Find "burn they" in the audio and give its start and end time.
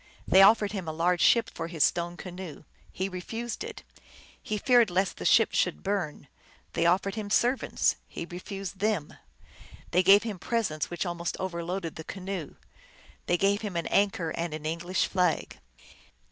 5.83-6.87